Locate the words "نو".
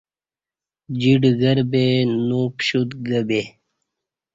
2.27-2.41